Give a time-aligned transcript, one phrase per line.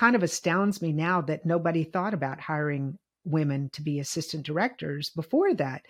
[0.00, 5.10] kind of astounds me now that nobody thought about hiring women to be assistant directors
[5.10, 5.82] before that.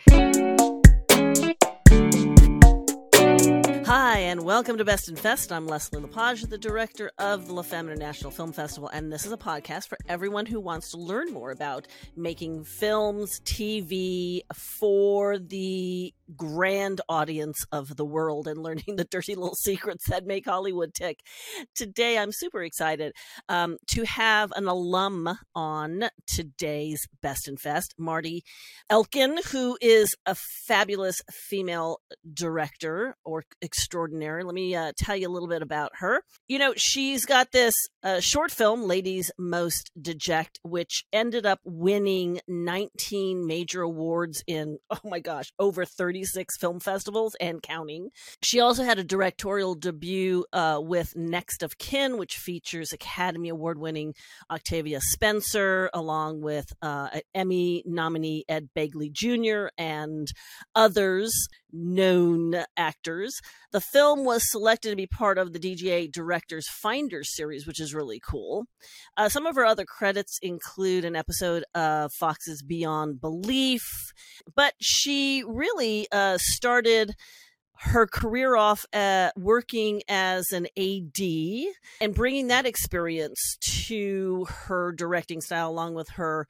[4.31, 5.51] And welcome to Best in Fest.
[5.51, 9.33] I'm Leslie LaPage, the director of the La Femme International Film Festival, and this is
[9.33, 16.15] a podcast for everyone who wants to learn more about making films, TV for the
[16.37, 21.19] grand audience of the world and learning the dirty little secrets that make Hollywood tick.
[21.75, 23.13] Today, I'm super excited
[23.49, 28.45] um, to have an alum on today's Best in Fest, Marti
[28.89, 31.99] Elkin, who is a fabulous female
[32.33, 34.20] director or extraordinary.
[34.21, 36.23] Let me uh, tell you a little bit about her.
[36.49, 42.41] You know, she's got this uh, short film, Ladies Most Deject, which ended up winning
[42.47, 48.11] 19 major awards in, oh my gosh, over 36 film festivals and counting.
[48.43, 53.79] She also had a directorial debut uh, with Next of Kin, which features Academy Award
[53.79, 54.15] winning
[54.51, 59.69] Octavia Spencer, along with uh, Emmy nominee Ed Begley Jr.
[59.79, 60.29] and
[60.75, 63.41] others known actors.
[63.73, 67.95] The film was selected to be part of the DGA Directors Finders series, which is
[67.95, 68.67] really cool.
[69.17, 74.13] Uh, some of her other credits include an episode of Fox's Beyond Belief,
[74.55, 77.15] but she really uh, started
[77.83, 81.21] her career off at working as an AD
[82.03, 86.47] and bringing that experience to her directing style along with her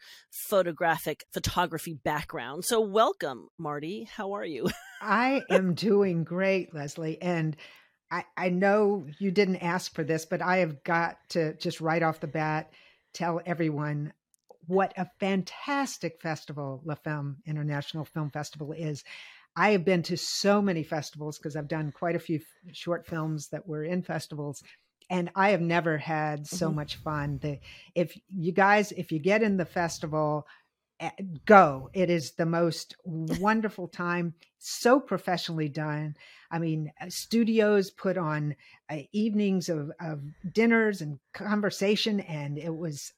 [0.49, 2.65] photographic photography background.
[2.65, 4.09] So welcome, Marty.
[4.13, 4.71] How are you?
[5.01, 7.23] I am doing great, Leslie.
[7.23, 7.57] And
[8.11, 12.03] I, I know you didn't ask for this, but I have got to just right
[12.03, 12.73] off the bat
[13.13, 14.13] tell everyone
[14.67, 19.05] what a fantastic festival La Femme International Film Festival is.
[19.57, 22.41] I have been to so many festivals because I've done quite a few
[22.73, 24.63] short films that were in festivals
[25.11, 26.77] and I have never had so mm-hmm.
[26.77, 27.39] much fun.
[27.43, 27.59] The
[27.95, 30.47] if you guys if you get in the festival
[31.47, 31.91] go.
[31.93, 36.17] It is the most wonderful time, so professionally done.
[36.51, 38.57] I mean, uh, studios put on
[38.91, 40.21] uh, evenings of, of
[40.53, 43.13] dinners and conversation, and it was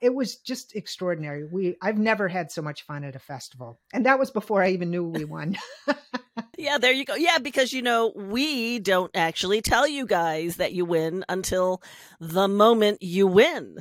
[0.00, 1.44] it was just extraordinary.
[1.50, 4.70] We I've never had so much fun at a festival, and that was before I
[4.70, 5.56] even knew we won.
[6.58, 7.14] yeah, there you go.
[7.14, 11.82] Yeah, because you know we don't actually tell you guys that you win until
[12.20, 13.78] the moment you win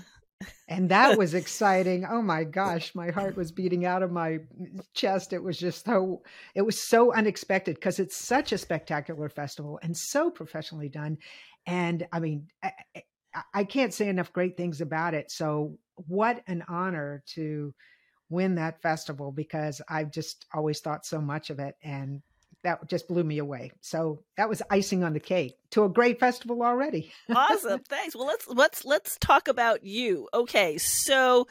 [0.67, 2.05] and that was exciting.
[2.09, 4.39] Oh my gosh my heart was beating out of my
[4.93, 5.33] chest.
[5.33, 6.23] It was just so
[6.55, 11.17] it was so unexpected because it's such a spectacular festival and so professionally done.
[11.65, 12.71] And i mean I,
[13.53, 15.31] I, can't say enough great things about it.
[15.31, 17.73] So what an honor to
[18.29, 21.75] win that festival because i've just always thought so much of it.
[21.83, 22.21] And
[22.63, 23.71] that just blew me away.
[23.81, 27.11] So that was icing on the cake to a great festival already.
[27.35, 27.81] awesome.
[27.87, 28.15] Thanks.
[28.15, 30.27] Well, let's let's let's talk about you.
[30.33, 30.77] Okay.
[30.77, 31.47] So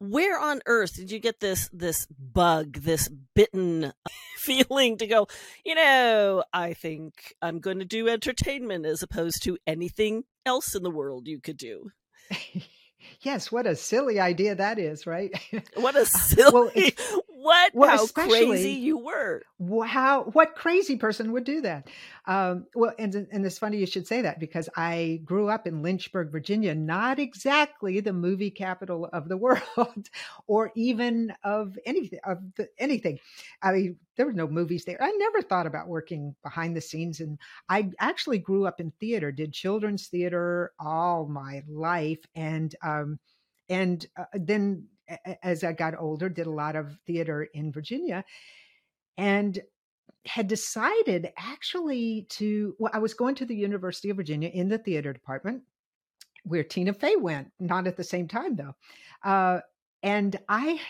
[0.00, 3.92] where on earth did you get this this bug, this bitten
[4.36, 5.28] feeling to go,
[5.64, 10.82] you know, I think I'm going to do entertainment as opposed to anything else in
[10.82, 11.90] the world you could do?
[13.22, 15.32] Yes, what a silly idea that is, right?
[15.74, 19.42] What a silly well, what well, how crazy you were.
[19.86, 21.88] How what crazy person would do that?
[22.26, 25.82] Um, well, and and it's funny you should say that because I grew up in
[25.82, 30.08] Lynchburg, Virginia, not exactly the movie capital of the world,
[30.46, 33.18] or even of anything of the, anything.
[33.62, 35.02] I mean, there were no movies there.
[35.02, 39.32] I never thought about working behind the scenes, and I actually grew up in theater,
[39.32, 43.18] did children's theater all my life, and um,
[43.70, 44.88] and uh, then
[45.42, 48.24] as I got older, did a lot of theater in Virginia
[49.16, 49.58] and
[50.26, 54.78] had decided actually to, well, I was going to the University of Virginia in the
[54.78, 55.62] theater department
[56.44, 58.74] where Tina Fey went, not at the same time though.
[59.22, 59.60] Uh,
[60.02, 60.80] and I,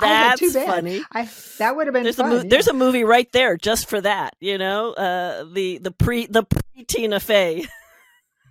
[0.00, 1.02] that's I funny.
[1.12, 1.28] I,
[1.58, 2.26] that would have been there's fun.
[2.26, 2.48] A mo- yeah.
[2.48, 4.36] There's a movie right there just for that.
[4.38, 7.66] You know, uh, the the pre the pre Tina Fey.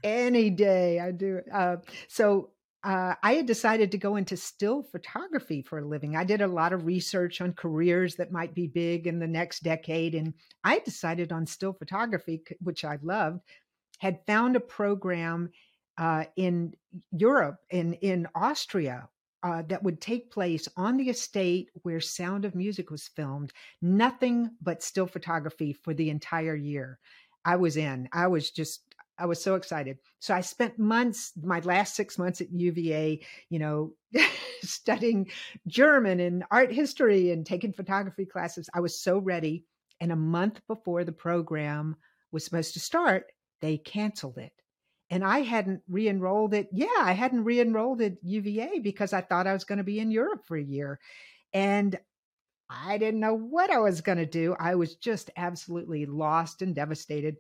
[0.04, 1.40] Any day I do.
[1.54, 1.78] Uh,
[2.10, 2.50] so
[2.84, 6.16] uh, I had decided to go into still photography for a living.
[6.16, 9.64] I did a lot of research on careers that might be big in the next
[9.64, 10.34] decade, and
[10.64, 13.42] I decided on still photography, which I loved.
[14.00, 15.50] Had found a program
[15.98, 16.74] uh, in
[17.12, 19.10] Europe, in in Austria,
[19.44, 23.52] uh, that would take place on the estate where Sound of Music was filmed.
[23.82, 27.00] Nothing but still photography for the entire year.
[27.46, 28.10] I was in.
[28.14, 28.89] I was just
[29.20, 29.98] I was so excited.
[30.20, 33.20] So I spent months, my last six months at UVA,
[33.50, 33.94] you know,
[34.64, 35.30] studying
[35.68, 38.70] German and art history and taking photography classes.
[38.74, 39.66] I was so ready.
[40.00, 41.98] And a month before the program
[42.32, 43.26] was supposed to start,
[43.62, 44.54] they canceled it.
[45.10, 49.54] and I hadn't re-enrolled at yeah, I hadn't re-enrolled at UVA because I thought I
[49.54, 51.00] was going to be in Europe for a year.
[51.54, 51.98] And
[52.70, 54.56] I didn't know what I was going to do.
[54.60, 57.38] I was just absolutely lost and devastated.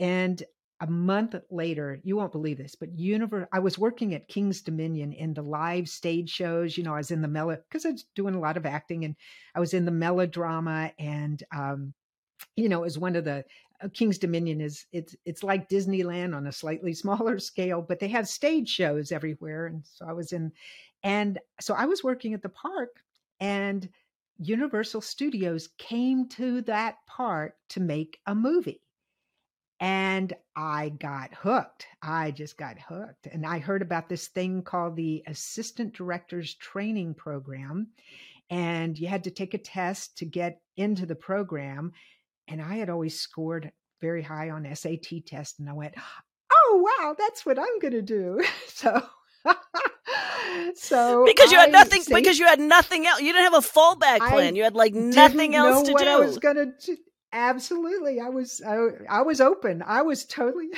[0.00, 0.42] And
[0.80, 5.12] a month later, you won't believe this, but universe I was working at Kings Dominion
[5.12, 6.76] in the live stage shows.
[6.76, 9.04] You know, I was in the melo because I was doing a lot of acting
[9.04, 9.16] and
[9.54, 11.94] I was in the melodrama and um,
[12.54, 13.44] you know, as one of the
[13.82, 18.08] uh, Kings Dominion is it's it's like Disneyland on a slightly smaller scale, but they
[18.08, 19.66] have stage shows everywhere.
[19.66, 20.52] And so I was in
[21.02, 23.00] and so I was working at the park
[23.40, 23.88] and
[24.38, 28.80] Universal Studios came to that park to make a movie.
[29.80, 31.86] And I got hooked.
[32.02, 33.26] I just got hooked.
[33.30, 37.88] And I heard about this thing called the Assistant Directors Training Program.
[38.50, 41.92] And you had to take a test to get into the program.
[42.48, 43.70] And I had always scored
[44.00, 45.60] very high on SAT tests.
[45.60, 45.94] And I went,
[46.52, 48.42] oh, wow, that's what I'm going to do.
[48.68, 49.02] So.
[50.74, 53.66] so because you had I nothing because you had nothing else you didn't have a
[53.66, 56.96] fallback plan I you had like nothing else to do i was gonna do
[57.32, 60.68] absolutely i was I, I was open i was totally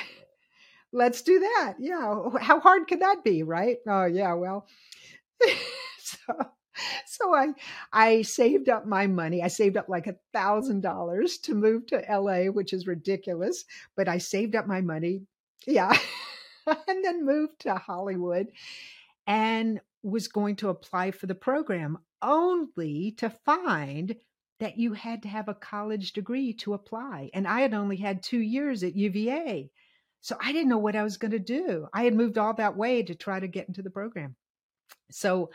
[0.93, 4.67] let's do that yeah how hard could that be right oh yeah well
[5.99, 6.35] so
[7.07, 7.49] so I
[7.93, 9.43] I saved up my money.
[9.43, 13.65] I saved up like a thousand dollars to move to LA, which is ridiculous.
[13.97, 15.23] But I saved up my money.
[15.67, 15.97] Yeah.
[16.67, 18.49] and then moved to Hollywood
[19.27, 24.17] and was going to apply for the program only to find
[24.61, 27.31] that you had to have a college degree to apply.
[27.35, 29.71] And I had only had two years at UVA.
[30.21, 31.89] So I didn't know what I was going to do.
[31.93, 34.37] I had moved all that way to try to get into the program.
[35.11, 35.51] So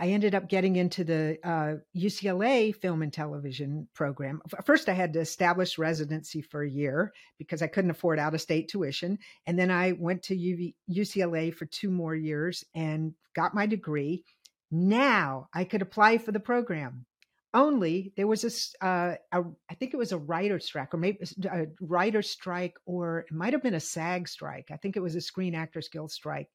[0.00, 4.40] I ended up getting into the uh, UCLA film and television program.
[4.64, 8.40] First, I had to establish residency for a year because I couldn't afford out of
[8.40, 9.18] state tuition.
[9.46, 14.22] And then I went to UV, UCLA for two more years and got my degree.
[14.70, 17.04] Now I could apply for the program.
[17.54, 21.18] Only there was a, uh, a I think it was a writer strike or maybe
[21.50, 24.68] a writer strike or it might have been a SAG strike.
[24.70, 26.48] I think it was a Screen Actors Guild strike.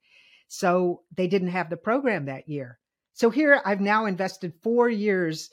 [0.48, 2.78] So they didn't have the program that year.
[3.13, 5.50] So here I've now invested four years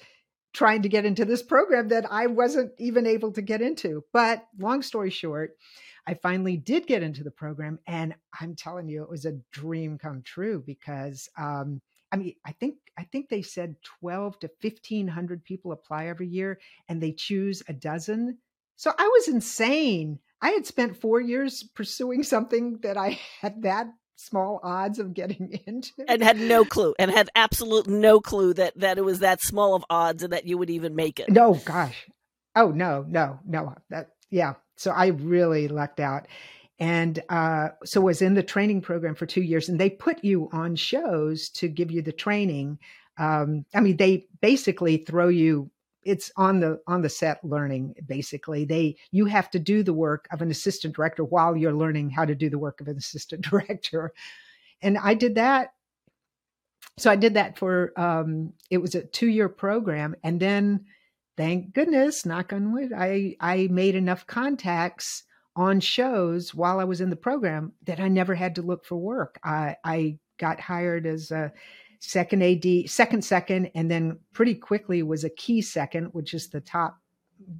[0.52, 4.04] trying to get into this program that I wasn't even able to get into.
[4.12, 5.56] But long story short,
[6.06, 7.78] I finally did get into the program.
[7.86, 11.80] And I'm telling you, it was a dream come true because um,
[12.12, 16.58] I mean, I think I think they said 12 to 1500 people apply every year
[16.88, 18.38] and they choose a dozen.
[18.76, 20.18] So I was insane.
[20.42, 25.58] I had spent four years pursuing something that I had that small odds of getting
[25.66, 25.92] into.
[26.08, 29.74] And had no clue and had absolute no clue that that it was that small
[29.74, 31.30] of odds and that you would even make it.
[31.30, 32.08] No gosh.
[32.56, 34.54] Oh no no no that yeah.
[34.76, 36.26] So i really lucked out
[36.80, 40.48] and uh, so was in the training program for two years and they put you
[40.52, 42.78] on shows to give you the training.
[43.18, 45.70] Um, i mean they basically throw you
[46.02, 48.64] it's on the on the set learning basically.
[48.64, 52.24] They you have to do the work of an assistant director while you're learning how
[52.24, 54.12] to do the work of an assistant director.
[54.82, 55.74] And i did that.
[56.98, 60.86] So i did that for um it was a two year program and then
[61.36, 65.24] thank goodness knock on wood i i made enough contacts
[65.60, 68.96] on shows while i was in the program that i never had to look for
[68.96, 71.52] work i i got hired as a
[72.00, 76.60] second AD, second second, and then pretty quickly was a key second, which is the
[76.60, 76.96] top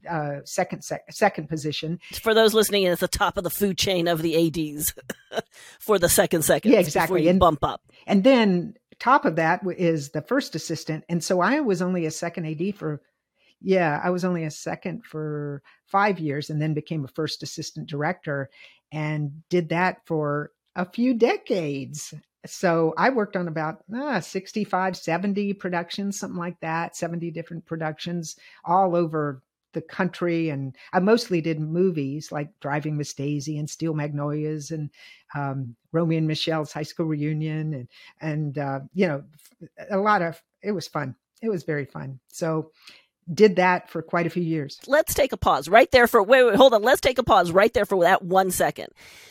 [0.09, 2.01] uh, second sec- second position.
[2.13, 4.95] For those listening, it's the top of the food chain of the ads
[5.79, 6.73] for the second second.
[6.73, 7.29] Yeah, exactly.
[7.29, 11.61] and bump up, and then top of that is the first assistant, and so I
[11.61, 13.01] was only a second AD for.
[13.63, 17.89] Yeah, I was only a second for five years, and then became a first assistant
[17.89, 18.51] director,
[18.93, 22.15] and did that for a few decades
[22.47, 28.37] so I worked on about uh, 65, 70 productions, something like that, 70 different productions
[28.65, 30.49] all over the country.
[30.49, 34.91] And I mostly did movies like Driving Miss Daisy and Steel Magnolias and
[35.35, 37.75] um, Romy and Michelle's high school reunion.
[37.75, 37.89] And,
[38.21, 39.23] and uh, you know,
[39.91, 41.15] a lot of, it was fun.
[41.43, 42.21] It was very fun.
[42.29, 42.71] So
[43.33, 44.79] did that for quite a few years.
[44.87, 46.83] Let's take a pause right there for wait, wait, hold on.
[46.83, 48.89] Let's take a pause right there for that one second.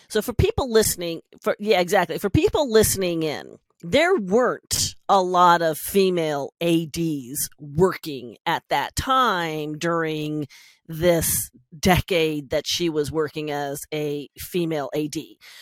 [0.08, 2.18] So for people listening, for yeah, exactly.
[2.18, 9.77] For people listening in, there weren't a lot of female ADs working at that time
[9.77, 10.48] during
[10.88, 15.15] this decade that she was working as a female AD.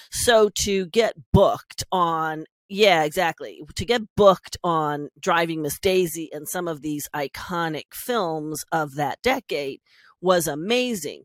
[0.10, 3.62] So to get booked on yeah, exactly.
[3.76, 9.22] To get booked on Driving Miss Daisy and some of these iconic films of that
[9.22, 9.80] decade
[10.22, 11.24] was amazing.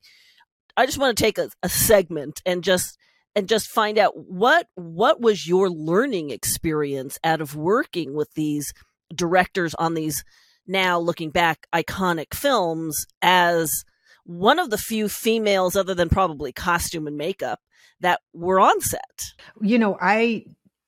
[0.77, 2.99] I just want to take a, a segment and just
[3.35, 8.73] and just find out what what was your learning experience out of working with these
[9.15, 10.25] directors on these
[10.67, 13.85] now looking back iconic films as
[14.25, 17.61] one of the few females other than probably costume and makeup
[18.01, 19.33] that were on set.
[19.61, 20.45] You know, I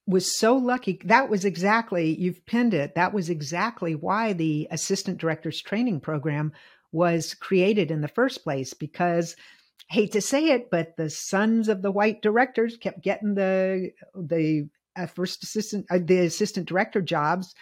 [0.06, 1.00] was so lucky.
[1.04, 2.94] That was exactly, you've pinned it.
[2.94, 6.52] That was exactly why the assistant directors training program
[6.92, 9.36] was created in the first place because
[9.88, 14.68] hate to say it, but the sons of the white directors kept getting the the
[14.96, 17.54] uh, first assistant uh, the assistant director jobs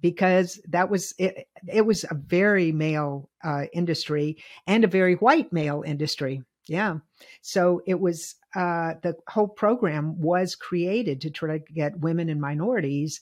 [0.00, 4.36] because that was it, it was a very male uh, industry
[4.66, 6.42] and a very white male industry.
[6.68, 6.98] Yeah.
[7.42, 12.40] So it was uh, the whole program was created to try to get women and
[12.40, 13.20] minorities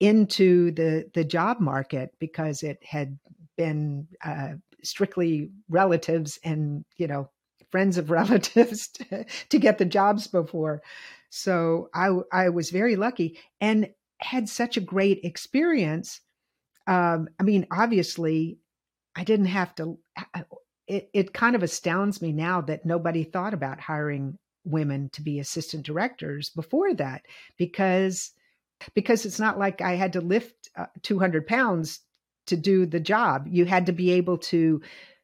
[0.00, 3.18] into the the job market because it had
[3.56, 7.30] been uh, strictly relatives and you know
[7.70, 10.82] friends of relatives to, to get the jobs before.
[11.28, 16.20] So I I was very lucky and had such a great experience.
[16.86, 18.58] Um, I mean, obviously,
[19.14, 19.98] I didn't have to.
[20.90, 25.38] It, it kind of astounds me now that nobody thought about hiring women to be
[25.38, 27.22] assistant directors before that
[27.56, 28.32] because
[28.94, 32.00] because it's not like I had to lift uh, 200 pounds
[32.46, 33.46] to do the job.
[33.48, 34.80] You had to be able to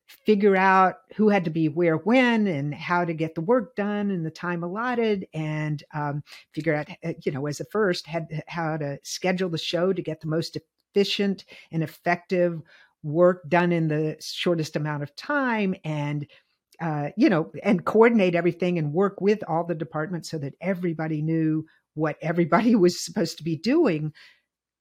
[0.06, 4.10] figure out who had to be where when and how to get the work done
[4.10, 8.26] in the time allotted and um, figure out uh, you know as a first had
[8.46, 10.56] how to schedule the show to get the most
[10.94, 12.60] efficient and effective
[13.06, 16.26] work done in the shortest amount of time and
[16.80, 21.22] uh, you know and coordinate everything and work with all the departments so that everybody
[21.22, 24.12] knew what everybody was supposed to be doing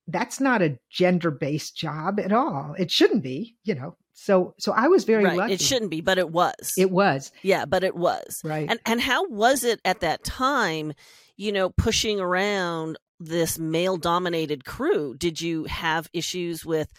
[0.08, 4.72] that's not a gender based job at all it shouldn't be you know so so
[4.72, 5.38] I was very right.
[5.38, 5.54] lucky.
[5.54, 6.74] It shouldn't be, but it was.
[6.78, 7.34] It was.
[7.44, 8.40] Yeah, but it was.
[8.46, 8.66] Right.
[8.70, 10.94] And and how was it at that time,
[11.36, 15.16] you know, pushing around this male dominated crew?
[15.18, 16.94] Did you have issues with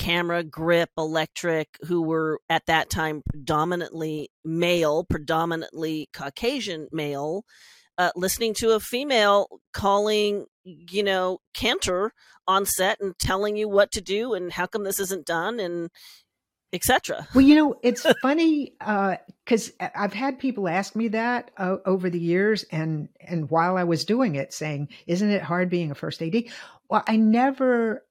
[0.00, 7.44] camera, grip, electric, who were at that time predominantly male, predominantly Caucasian male,
[7.98, 12.14] uh, listening to a female calling, you know, Cantor
[12.48, 15.90] on set and telling you what to do and how come this isn't done and
[16.72, 17.28] etc.
[17.34, 22.08] Well, you know, it's funny because uh, I've had people ask me that uh, over
[22.08, 25.94] the years, and and while I was doing it, saying, "Isn't it hard being a
[25.94, 26.44] first AD?"
[26.88, 28.02] Well, I never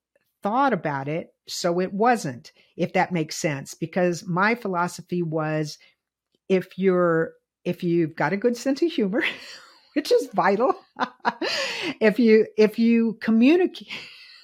[0.42, 2.52] thought about it, so it wasn't.
[2.78, 5.78] If that makes sense, because my philosophy was,
[6.48, 7.34] if you're
[7.66, 9.24] if you've got a good sense of humor,
[9.96, 10.74] which is vital,
[12.02, 13.88] if you if you communicate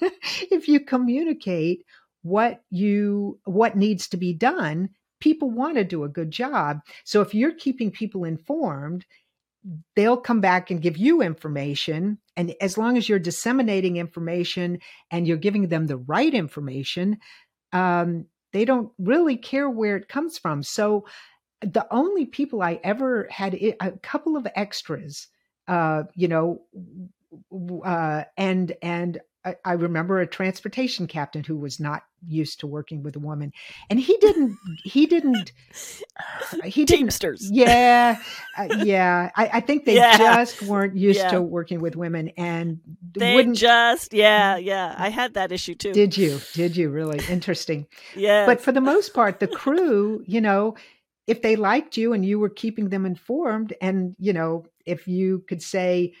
[0.50, 1.84] if you communicate
[2.22, 4.88] what you what needs to be done
[5.20, 9.04] people want to do a good job so if you're keeping people informed
[9.94, 14.78] they'll come back and give you information and as long as you're disseminating information
[15.10, 17.18] and you're giving them the right information
[17.72, 20.62] um, they don't really care where it comes from.
[20.62, 21.04] So
[21.62, 25.28] the only people i ever had a couple of extras
[25.68, 26.62] uh, you know
[27.84, 29.20] uh, and and
[29.64, 33.52] I, remember a transportation captain who was not used to working with a woman,
[33.88, 34.58] and he didn't.
[34.84, 35.52] He didn't.
[36.64, 36.98] He didn't.
[36.98, 37.50] Teamsters.
[37.52, 38.18] Yeah,
[38.56, 39.30] uh, yeah.
[39.36, 40.16] I, I, think they yeah.
[40.16, 41.30] just weren't used yeah.
[41.30, 42.80] to working with women, and
[43.12, 44.12] they wouldn't just.
[44.12, 44.94] Yeah, yeah.
[44.96, 45.92] I had that issue too.
[45.92, 46.40] Did you?
[46.54, 47.20] Did you really?
[47.28, 47.86] Interesting.
[48.14, 48.46] yeah.
[48.46, 50.76] But for the most part, the crew, you know,
[51.26, 55.44] if they liked you and you were keeping them informed, and you know, if you
[55.48, 56.14] could say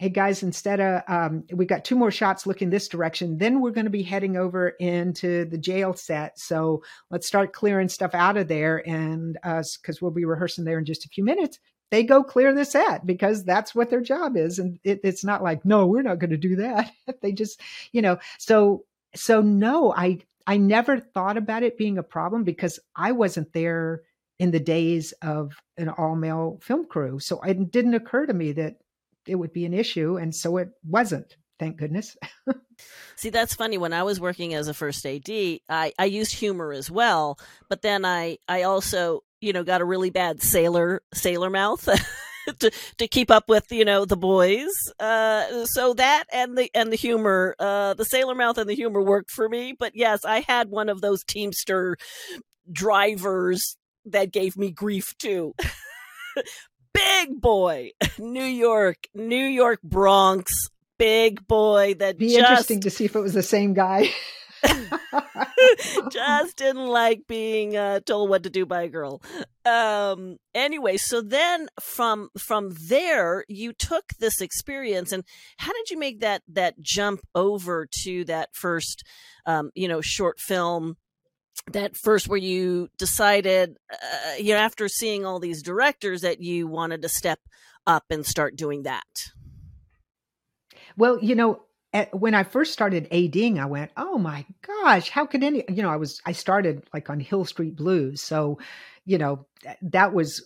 [0.00, 3.70] hey guys, instead of um, we got two more shots looking this direction, then we're
[3.70, 6.38] going to be heading over into the jail set.
[6.38, 10.64] So let's start clearing stuff out of there, and us uh, because we'll be rehearsing
[10.64, 11.58] there in just a few minutes.
[11.90, 15.42] They go clear the set because that's what their job is, and it, it's not
[15.42, 16.90] like no, we're not going to do that.
[17.20, 17.60] they just,
[17.92, 22.80] you know, so so no, I I never thought about it being a problem because
[22.96, 24.00] I wasn't there
[24.38, 27.18] in the days of an all male film crew.
[27.18, 28.76] So it didn't occur to me that
[29.26, 30.16] it would be an issue.
[30.16, 32.16] And so it wasn't, thank goodness.
[33.16, 33.78] See, that's funny.
[33.78, 37.82] When I was working as a first AD, I, I used humor as well, but
[37.82, 41.88] then I, I also, you know, got a really bad sailor, sailor mouth.
[42.58, 46.90] to to keep up with you know the boys uh so that and the and
[46.90, 50.40] the humor uh the sailor mouth and the humor worked for me but yes i
[50.40, 51.96] had one of those teamster
[52.72, 55.54] drivers that gave me grief too
[56.94, 60.52] big boy, New York, New York Bronx,
[60.98, 62.38] big boy that just be just...
[62.38, 64.10] interesting to see if it was the same guy.
[66.10, 69.22] just didn't like being uh, told what to do by a girl.
[69.64, 75.24] Um, anyway, so then from from there, you took this experience, and
[75.58, 79.02] how did you make that that jump over to that first,
[79.46, 80.96] um, you know, short film?
[81.68, 86.66] That first, where you decided, uh, you know, after seeing all these directors, that you
[86.66, 87.38] wanted to step
[87.86, 89.04] up and start doing that.
[90.96, 91.62] Well, you know,
[91.92, 95.82] at, when I first started ADing, I went, "Oh my gosh, how could any?" You
[95.82, 98.58] know, I was I started like on Hill Street Blues, so
[99.04, 99.46] you know
[99.82, 100.44] that was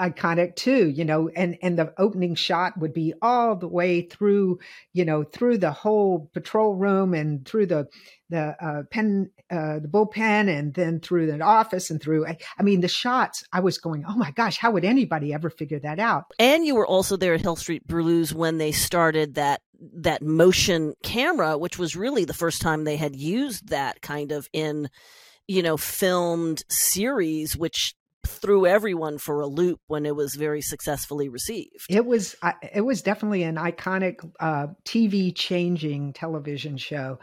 [0.00, 4.58] iconic too you know and and the opening shot would be all the way through
[4.92, 7.86] you know through the whole patrol room and through the
[8.30, 12.80] the uh, pen uh, the bullpen and then through the office and through I, mean
[12.80, 16.32] the shots i was going oh my gosh how would anybody ever figure that out?
[16.38, 20.94] And you were also there at hill street blues when they started that that motion
[21.02, 24.88] camera which was really the first time they had used that kind of in
[25.48, 27.94] you know filmed series which
[28.26, 31.86] threw everyone for a loop when it was very successfully received.
[31.88, 32.36] It was
[32.72, 37.18] it was definitely an iconic uh, TV changing television show.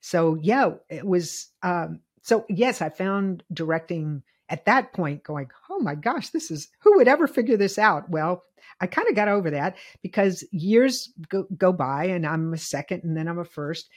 [0.00, 1.48] So yeah, it was.
[1.62, 6.68] Um, so yes, I found directing at that point going, oh my gosh, this is
[6.80, 8.08] who would ever figure this out?
[8.10, 8.42] Well,
[8.80, 13.04] I kind of got over that because years go, go by and I'm a second
[13.04, 13.88] and then I'm a first.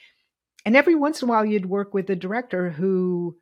[0.65, 3.38] And every once in a while, you'd work with a director who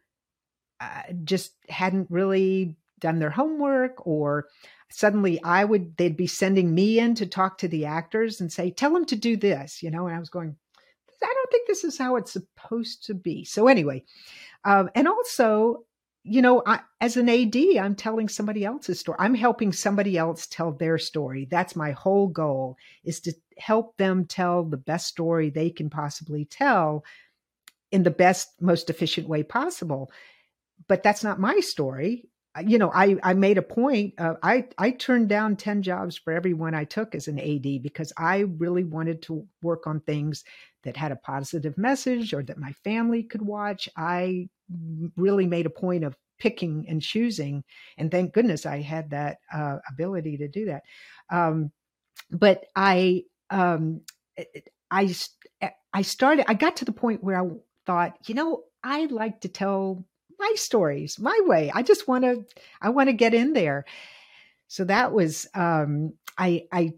[0.79, 4.47] uh, just hadn't really done their homework or
[4.89, 8.71] suddenly I would they'd be sending me in to talk to the actors and say
[8.71, 10.55] tell them to do this you know and I was going
[11.21, 13.43] I don't think this is how it's supposed to be.
[13.43, 14.03] So anyway
[14.65, 15.85] um, and also
[16.23, 19.17] you know I, as an AD I'm telling somebody else's story.
[19.19, 21.47] I'm helping somebody else tell their story.
[21.49, 26.45] That's my whole goal is to help them tell the best story they can possibly
[26.45, 27.03] tell
[27.91, 30.11] in the best most efficient way possible.
[30.87, 32.25] But that's not my story
[32.65, 34.13] you know, I, I made a point.
[34.17, 37.81] Uh, I I turned down ten jobs for every one I took as an AD
[37.81, 40.43] because I really wanted to work on things
[40.83, 43.89] that had a positive message or that my family could watch.
[43.97, 44.49] I
[45.17, 47.63] really made a point of picking and choosing,
[47.97, 50.83] and thank goodness I had that uh, ability to do that.
[51.29, 51.71] Um,
[52.31, 54.01] but I um,
[54.91, 55.15] I
[55.93, 56.45] I started.
[56.47, 57.47] I got to the point where I
[57.85, 60.05] thought, you know, I like to tell
[60.39, 61.71] my stories my way.
[61.73, 62.45] I just want to
[62.81, 63.85] i want to get in there.
[64.67, 66.93] So that was um i i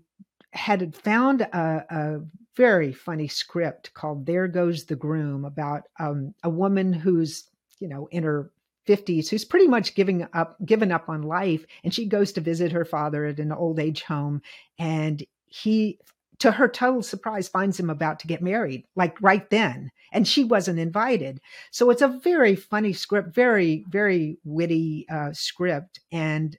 [0.54, 2.22] had found a, a
[2.56, 7.46] very funny script called there goes the groom about um a woman who's
[7.80, 8.52] you know in her
[8.88, 12.72] 50s who's pretty much giving up given up on life and she goes to visit
[12.72, 14.42] her father at an old age home
[14.80, 16.00] and he
[16.42, 19.92] to her total surprise, finds him about to get married, like right then.
[20.12, 21.40] And she wasn't invited.
[21.70, 26.00] So it's a very funny script, very, very witty uh, script.
[26.12, 26.58] And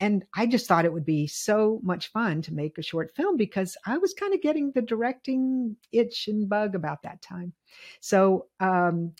[0.00, 3.36] and I just thought it would be so much fun to make a short film
[3.36, 7.52] because I was kind of getting the directing itch and bug about that time.
[8.00, 9.12] So um,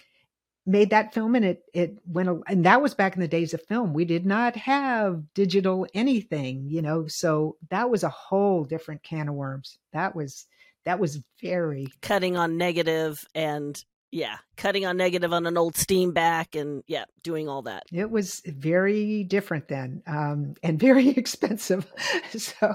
[0.68, 3.62] made that film and it it went and that was back in the days of
[3.62, 3.92] film.
[3.92, 9.28] We did not have digital anything you know so that was a whole different can
[9.28, 9.78] of worms.
[9.92, 10.46] That was
[10.84, 16.58] that was very cutting on negative and yeah cutting on negative on an old Steenbeck
[16.58, 17.84] and yeah doing all that.
[17.92, 21.90] It was very different then um, and very expensive.
[22.36, 22.74] So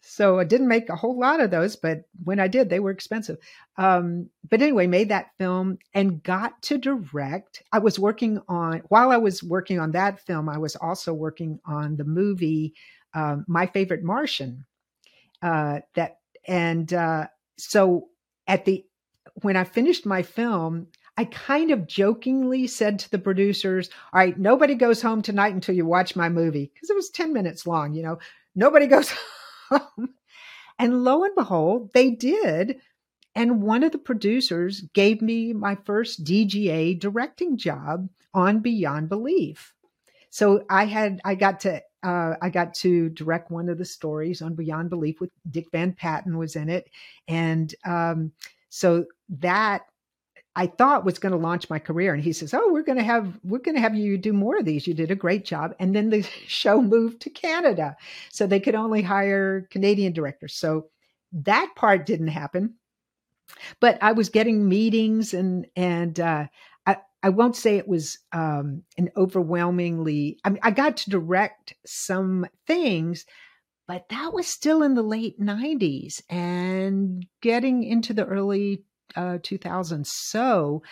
[0.00, 2.90] so i didn't make a whole lot of those but when i did they were
[2.90, 3.38] expensive.
[3.76, 7.62] Um, but anyway made that film and got to direct.
[7.72, 11.60] I was working on while i was working on that film i was also working
[11.64, 12.74] on the movie
[13.14, 14.64] um, my favorite martian
[15.42, 17.26] uh, that and uh,
[17.58, 18.08] so
[18.46, 18.84] at the
[19.42, 24.38] when I finished my film, I kind of jokingly said to the producers, All right,
[24.38, 26.70] nobody goes home tonight until you watch my movie.
[26.72, 28.18] Because it was 10 minutes long, you know,
[28.54, 29.12] nobody goes
[29.70, 30.14] home.
[30.78, 32.80] And lo and behold, they did.
[33.34, 39.74] And one of the producers gave me my first DGA directing job on Beyond Belief.
[40.30, 44.40] So I had, I got to, uh, I got to direct one of the stories
[44.40, 46.88] on Beyond Belief with Dick Van Patten was in it.
[47.28, 48.32] And, um,
[48.70, 49.82] so that
[50.56, 52.12] I thought was going to launch my career.
[52.12, 54.58] And he says, "Oh, we're going to have we're going to have you do more
[54.58, 54.86] of these.
[54.86, 57.96] You did a great job." And then the show moved to Canada,
[58.30, 60.54] so they could only hire Canadian directors.
[60.54, 60.88] So
[61.32, 62.74] that part didn't happen.
[63.80, 66.46] But I was getting meetings, and and uh,
[66.86, 70.38] I I won't say it was um, an overwhelmingly.
[70.44, 73.24] I mean, I got to direct some things,
[73.90, 78.84] but that was still in the late 90s and getting into the early
[79.16, 80.06] uh, 2000s.
[80.06, 80.84] So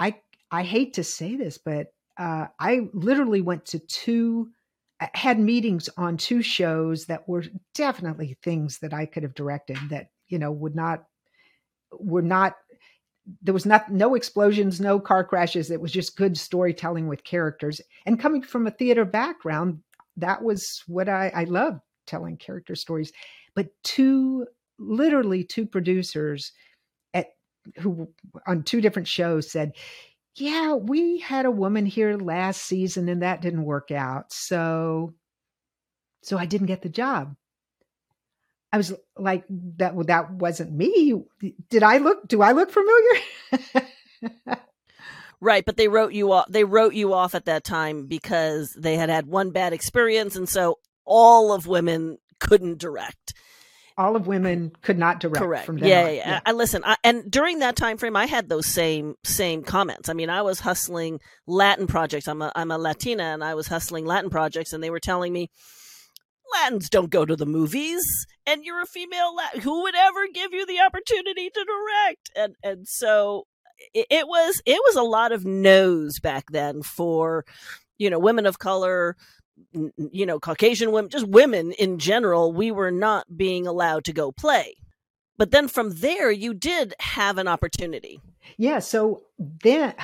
[0.00, 0.16] I
[0.50, 4.50] I hate to say this, but uh, I literally went to two
[5.14, 10.08] had meetings on two shows that were definitely things that I could have directed that
[10.26, 11.04] you know would not
[11.92, 12.56] were not
[13.42, 15.70] there was not no explosions no car crashes.
[15.70, 17.80] It was just good storytelling with characters.
[18.06, 19.84] And coming from a theater background
[20.16, 23.12] that was what i i love telling character stories
[23.54, 24.46] but two
[24.78, 26.52] literally two producers
[27.12, 27.28] at
[27.76, 28.08] who
[28.46, 29.72] on two different shows said
[30.36, 35.14] yeah we had a woman here last season and that didn't work out so
[36.22, 37.34] so i didn't get the job
[38.74, 39.44] I was like,
[39.76, 41.14] that that wasn't me.
[41.70, 42.26] Did I look?
[42.26, 43.86] Do I look familiar?
[45.40, 46.46] right, but they wrote you off.
[46.48, 50.48] They wrote you off at that time because they had had one bad experience, and
[50.48, 53.34] so all of women couldn't direct.
[53.96, 55.38] All of women could not direct.
[55.38, 55.66] Correct.
[55.66, 56.82] From yeah, yeah, yeah, I listen.
[56.84, 60.08] I, and during that time frame, I had those same same comments.
[60.08, 62.26] I mean, I was hustling Latin projects.
[62.26, 65.32] I'm a I'm a Latina, and I was hustling Latin projects, and they were telling
[65.32, 65.48] me
[66.52, 68.02] Latins don't go to the movies,
[68.46, 69.60] and you're a female Latin.
[69.60, 72.30] Who would ever give you the opportunity to direct?
[72.34, 73.46] And and so
[73.92, 77.44] it, it was it was a lot of no's back then for
[77.98, 79.16] you know women of color,
[79.72, 82.52] you know Caucasian women, just women in general.
[82.52, 84.74] We were not being allowed to go play.
[85.36, 88.20] But then from there, you did have an opportunity.
[88.56, 88.78] Yeah.
[88.78, 89.94] So then,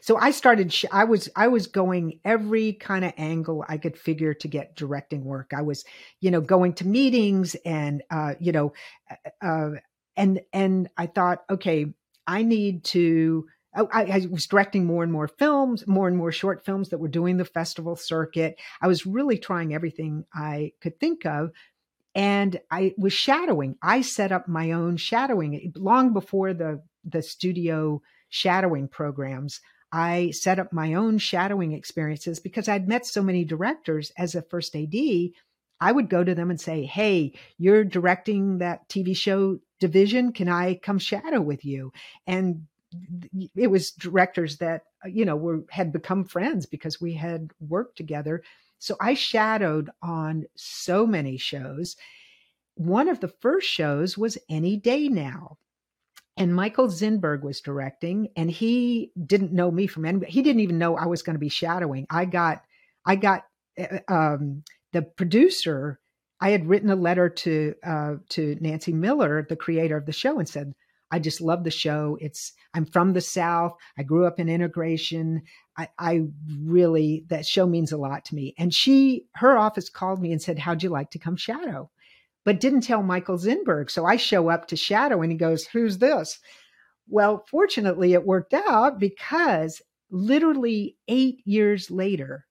[0.00, 0.74] so I started.
[0.90, 5.24] I was I was going every kind of angle I could figure to get directing
[5.24, 5.50] work.
[5.54, 5.84] I was,
[6.20, 8.72] you know, going to meetings and, uh, you know,
[9.10, 9.70] uh, uh
[10.16, 11.92] and and I thought, okay,
[12.26, 13.46] I need to.
[13.76, 16.98] Oh, I, I, was directing more and more films, more and more short films that
[16.98, 18.58] were doing the festival circuit.
[18.82, 21.52] I was really trying everything I could think of
[22.14, 23.76] and I was shadowing.
[23.82, 29.60] I set up my own shadowing long before the the studio shadowing programs.
[29.92, 34.42] I set up my own shadowing experiences because I'd met so many directors as a
[34.42, 34.94] first AD.
[35.80, 40.32] I would go to them and say, "Hey, you're directing that TV show division.
[40.32, 41.92] Can I come shadow with you?"
[42.26, 42.66] And
[43.54, 48.42] it was directors that you know were had become friends because we had worked together
[48.80, 51.96] so I shadowed on so many shows.
[52.76, 55.58] One of the first shows was Any Day Now.
[56.38, 60.32] And Michael Zinberg was directing, and he didn't know me from anybody.
[60.32, 62.06] He didn't even know I was going to be shadowing.
[62.08, 62.62] I got,
[63.04, 63.44] I got
[63.78, 66.00] uh, um, the producer.
[66.40, 70.38] I had written a letter to uh, to Nancy Miller, the creator of the show,
[70.38, 70.74] and said,
[71.10, 72.16] I just love the show.
[72.20, 73.74] It's I'm from the South.
[73.98, 75.42] I grew up in integration.
[75.76, 76.22] I, I
[76.62, 78.54] really that show means a lot to me.
[78.58, 81.90] And she her office called me and said, How'd you like to come shadow?
[82.44, 83.90] But didn't tell Michael Zinberg.
[83.90, 86.38] So I show up to shadow and he goes, Who's this?
[87.08, 92.46] Well, fortunately it worked out because literally eight years later,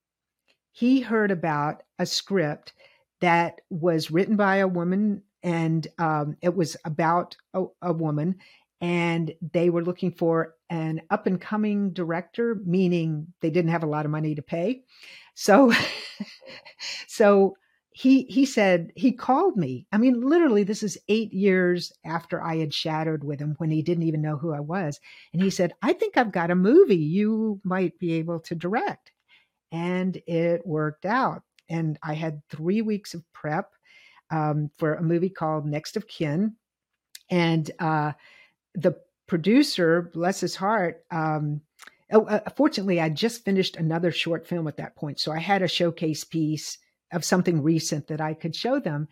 [0.72, 2.74] he heard about a script
[3.22, 8.36] that was written by a woman and um, it was about a, a woman
[8.82, 13.88] and they were looking for an up and coming director meaning they didn't have a
[13.88, 14.84] lot of money to pay.
[15.36, 15.74] So
[17.08, 17.56] so
[17.92, 19.88] he he said he called me.
[19.92, 23.82] I mean literally this is 8 years after i had shadowed with him when he
[23.82, 25.00] didn't even know who i was
[25.34, 29.12] and he said i think i've got a movie you might be able to direct.
[29.72, 33.72] And it worked out and i had 3 weeks of prep
[34.32, 36.56] um, for a movie called Next of Kin.
[37.30, 38.14] And uh,
[38.76, 38.96] the
[39.28, 41.62] producer, bless his heart, um,
[42.12, 45.20] oh, uh, fortunately, I just finished another short film at that point.
[45.20, 46.78] So I had a showcase piece
[47.12, 49.08] of something recent that I could show them.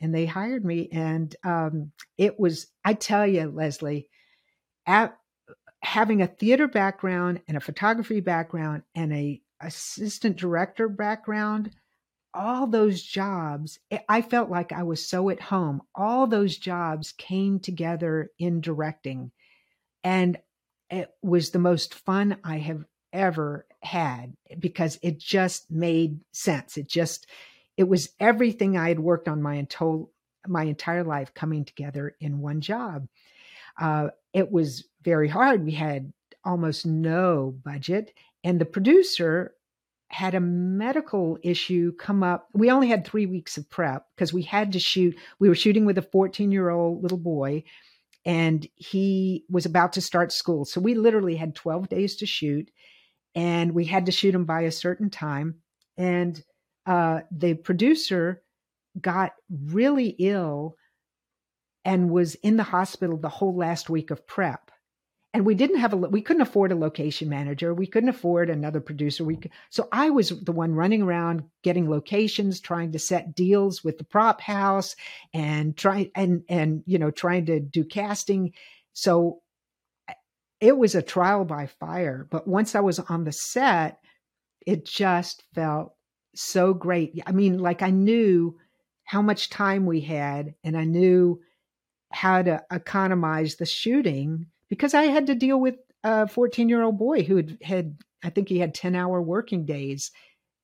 [0.00, 0.88] And they hired me.
[0.92, 4.08] And um, it was, I tell you, Leslie,
[4.86, 5.16] at,
[5.82, 11.70] having a theater background and a photography background and a assistant director background
[12.36, 15.82] all those jobs, eh, I felt like I was so at home.
[15.94, 19.32] All those jobs came together in directing.
[20.04, 20.38] And
[20.90, 26.76] it was the most fun I have ever had because it just made sense.
[26.76, 27.26] It just,
[27.76, 30.04] it was everything I had worked on my entire,
[30.46, 33.08] my entire life coming together in one job.
[33.80, 35.64] Uh, it was very hard.
[35.64, 36.12] We had
[36.44, 38.12] almost no budget.
[38.44, 39.55] And the producer
[40.08, 42.48] had a medical issue come up.
[42.52, 45.16] We only had three weeks of prep because we had to shoot.
[45.38, 47.64] We were shooting with a 14 year old little boy,
[48.24, 50.64] and he was about to start school.
[50.64, 52.70] So we literally had 12 days to shoot,
[53.34, 55.56] and we had to shoot him by a certain time.
[55.96, 56.40] And
[56.86, 58.42] uh, the producer
[59.00, 60.76] got really ill
[61.84, 64.70] and was in the hospital the whole last week of prep.
[65.36, 67.74] And we didn't have a we couldn't afford a location manager.
[67.74, 69.22] We couldn't afford another producer.
[69.22, 73.98] We so i was the one running around getting locations trying to set deals with
[73.98, 74.96] the prop house
[75.34, 78.54] and trying and and you know trying to do casting.
[78.94, 79.42] So
[80.58, 83.98] it was a trial by fire but once i was on the set
[84.66, 85.92] it just felt
[86.34, 87.22] so great.
[87.26, 88.56] I mean like i knew
[89.04, 91.42] how much time we had and i knew
[92.10, 96.98] how to economize the shooting because I had to deal with a 14 year old
[96.98, 100.10] boy who had, had, I think he had 10 hour working days.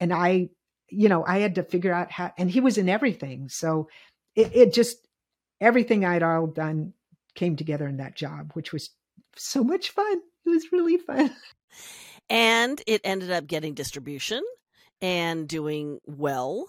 [0.00, 0.50] And I,
[0.88, 3.48] you know, I had to figure out how, and he was in everything.
[3.48, 3.88] So
[4.34, 5.06] it, it just,
[5.60, 6.92] everything I'd all done
[7.34, 8.90] came together in that job, which was
[9.36, 10.20] so much fun.
[10.44, 11.34] It was really fun.
[12.30, 14.42] And it ended up getting distribution
[15.02, 16.66] and doing well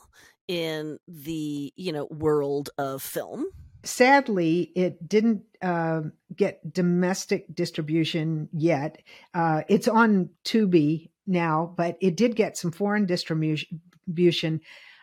[0.47, 3.45] in the, you know, world of film
[3.83, 6.01] sadly, it didn't uh,
[6.35, 9.01] get domestic distribution yet.
[9.33, 14.61] Uh, it's on Tubi now, but it did get some foreign distribution.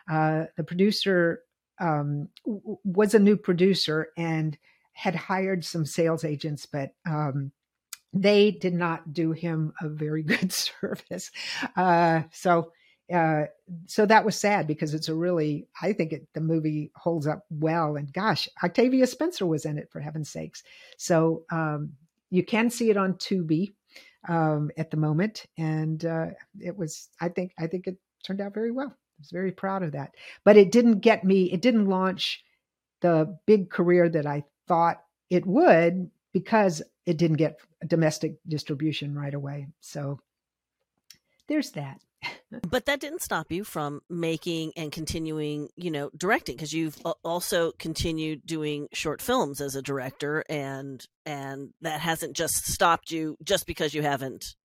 [0.09, 1.41] Uh, the producer
[1.79, 4.57] um, w- was a new producer and
[4.93, 7.51] had hired some sales agents, but um,
[8.13, 11.31] they did not do him a very good service.
[11.75, 12.71] Uh, so
[13.13, 13.45] uh,
[13.87, 17.45] so that was sad because it's a really, I think it, the movie holds up
[17.49, 17.95] well.
[17.95, 20.63] And gosh, Octavia Spencer was in it for heaven's sakes.
[20.97, 21.93] So um,
[22.29, 23.73] you can see it on Tubi
[24.27, 26.27] um, at the moment, and uh,
[26.59, 27.09] it was.
[27.19, 28.89] I think I think it turned out very well.
[28.89, 30.11] I was very proud of that.
[30.43, 31.51] But it didn't get me.
[31.51, 32.43] It didn't launch
[33.01, 39.33] the big career that I thought it would because it didn't get domestic distribution right
[39.33, 39.67] away.
[39.79, 40.19] So
[41.47, 41.99] there's that
[42.69, 47.71] but that didn't stop you from making and continuing, you know, directing because you've also
[47.79, 53.65] continued doing short films as a director and and that hasn't just stopped you just
[53.65, 54.55] because you haven't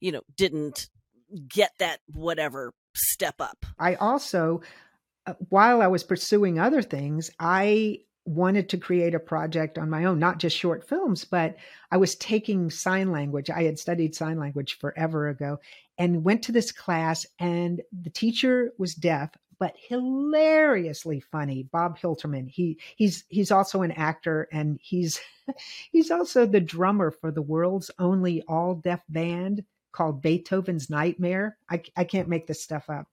[0.00, 0.88] you know, didn't
[1.48, 3.64] get that whatever step up.
[3.78, 4.62] I also
[5.26, 10.04] uh, while I was pursuing other things, I wanted to create a project on my
[10.04, 11.56] own, not just short films, but
[11.90, 13.50] I was taking sign language.
[13.50, 15.60] I had studied sign language forever ago
[16.00, 21.64] and went to this class, and the teacher was deaf, but hilariously funny.
[21.64, 22.48] Bob Hiltermann.
[22.48, 25.20] He he's he's also an actor, and he's
[25.92, 31.58] he's also the drummer for the world's only all deaf band called Beethoven's Nightmare.
[31.70, 33.06] I I can't make this stuff up.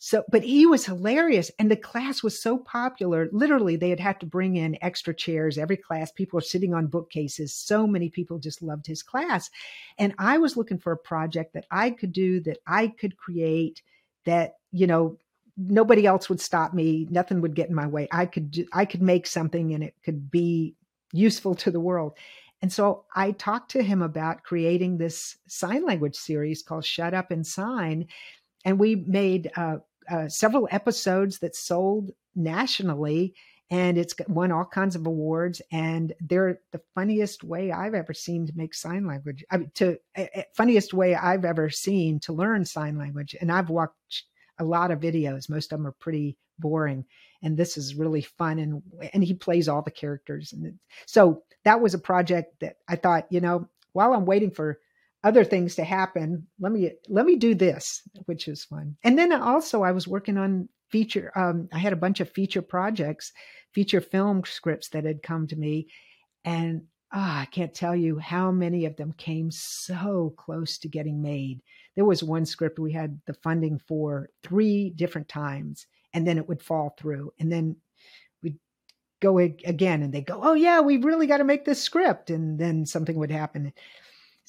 [0.00, 1.50] So, but he was hilarious.
[1.58, 3.28] And the class was so popular.
[3.32, 6.12] Literally, they had had to bring in extra chairs every class.
[6.12, 7.52] People were sitting on bookcases.
[7.52, 9.50] So many people just loved his class.
[9.98, 13.82] And I was looking for a project that I could do, that I could create,
[14.24, 15.18] that, you know,
[15.56, 17.08] nobody else would stop me.
[17.10, 18.06] Nothing would get in my way.
[18.12, 20.76] I could, do, I could make something and it could be
[21.12, 22.16] useful to the world.
[22.62, 27.32] And so I talked to him about creating this sign language series called Shut Up
[27.32, 28.06] and Sign
[28.64, 29.78] and we made uh,
[30.10, 33.34] uh, several episodes that sold nationally
[33.70, 38.46] and it's won all kinds of awards and they're the funniest way i've ever seen
[38.46, 42.64] to make sign language I mean, to uh, funniest way i've ever seen to learn
[42.64, 44.26] sign language and i've watched
[44.58, 45.48] a lot of videos.
[45.48, 47.04] Most of them are pretty boring
[47.42, 51.80] and this is really fun and and he plays all the characters and so that
[51.80, 54.80] was a project that i thought you know while i'm waiting for
[55.28, 56.46] other things to happen.
[56.58, 58.96] Let me let me do this which is fun.
[59.04, 62.62] And then also i was working on feature um, i had a bunch of feature
[62.62, 63.32] projects
[63.74, 65.88] feature film scripts that had come to me.
[66.46, 71.20] And oh, i can't tell you how many of them came so close to getting
[71.20, 71.60] made.
[71.94, 76.48] There was one script we had the funding for three different times and then it
[76.48, 77.34] would fall through.
[77.38, 77.76] And then
[78.42, 78.58] we'd
[79.20, 82.30] go again and they go oh yeah we really got to make this script.
[82.30, 83.74] And then something would happen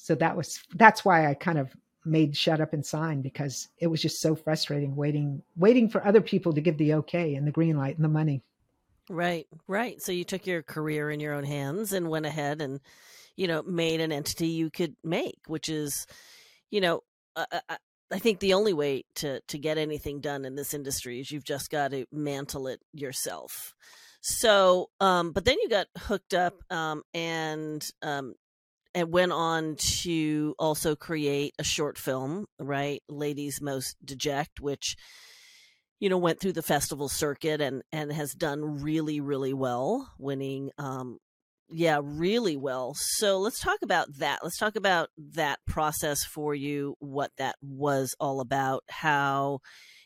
[0.02, 3.86] so that was that's why I kind of made shut up and sign because it
[3.86, 7.52] was just so frustrating waiting waiting for other people to give the okay and the
[7.52, 8.42] green light and the money.
[9.10, 10.00] Right, right.
[10.00, 12.80] So you took your career in your own hands and went ahead and
[13.36, 16.06] you know made an entity you could make, which is
[16.70, 17.02] you know
[17.36, 17.76] uh, uh, uh,
[18.10, 21.44] I think the only way to to get anything done in this industry is you've
[21.44, 23.74] just got to mantle it yourself.
[24.22, 28.34] So, um, but then you got hooked up um, and um,
[28.94, 33.02] and went on to also create a short film, right?
[33.08, 34.96] Ladies Most Deject, which
[35.98, 40.70] you know went through the festival circuit and and has done really really well, winning
[40.78, 41.18] um
[41.72, 42.94] yeah, really well.
[42.96, 44.40] So let's talk about that.
[44.42, 49.60] Let's talk about that process for you, what that was all about, how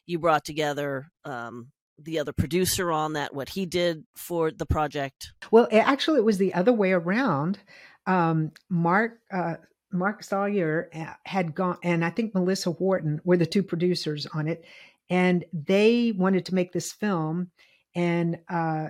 [0.07, 5.33] you brought together um the other producer on that, what he did for the project.
[5.51, 7.61] Well, actually, it was the other way around.
[8.07, 9.57] Um, Mark uh,
[9.93, 14.49] Mark Sawyer uh, had gone, and I think Melissa Wharton were the two producers on
[14.49, 14.65] it,
[15.09, 17.51] and they wanted to make this film,
[17.95, 18.89] and uh,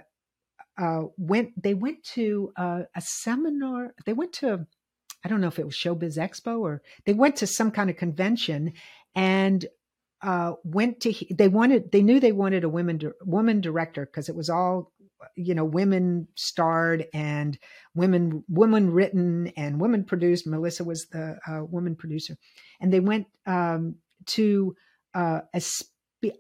[0.79, 3.95] uh, went they went to uh, a seminar.
[4.07, 4.67] They went to
[5.25, 7.97] I don't know if it was Showbiz Expo or they went to some kind of
[7.97, 8.73] convention,
[9.15, 9.65] and
[10.23, 14.35] uh, went to they wanted they knew they wanted a women woman director because it
[14.35, 14.91] was all
[15.37, 17.59] you know women starred and
[17.95, 20.47] women women written and women produced.
[20.47, 22.37] Melissa was the uh, woman producer.
[22.81, 24.77] And they went um, to
[25.15, 25.91] uh, a spe-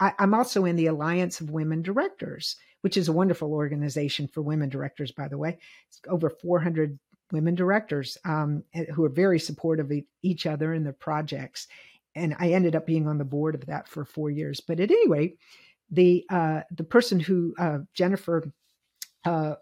[0.00, 4.42] I, i'm also in the alliance of women directors which is a wonderful organization for
[4.42, 5.58] women directors by the way.
[5.88, 6.98] It's over 400
[7.32, 8.62] women directors um,
[8.94, 11.66] who are very supportive of each other in their projects.
[12.14, 14.60] And I ended up being on the board of that for four years.
[14.60, 15.38] But at any rate,
[15.90, 18.52] the uh, the person who uh, Jennifer
[19.24, 19.54] uh,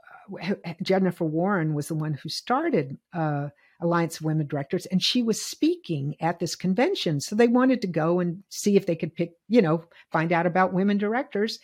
[0.83, 3.49] Jennifer Warren was the one who started uh,
[3.81, 7.21] Alliance of Women Directors, and she was speaking at this convention.
[7.21, 10.47] So they wanted to go and see if they could pick, you know, find out
[10.47, 11.59] about women directors.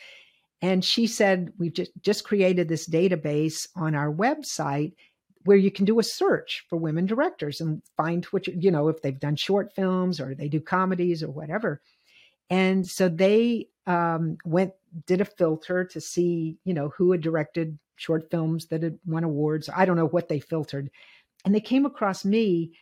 [0.61, 4.95] And she said, "We've just just created this database on our website."
[5.45, 9.01] where you can do a search for women directors and find you, you know if
[9.01, 11.81] they've done short films or they do comedies or whatever
[12.51, 14.73] and so they um, went
[15.07, 19.25] did a filter to see you know who had directed short films that had won
[19.25, 19.69] awards.
[19.75, 20.91] I don't know what they filtered.
[21.45, 22.73] And they came across me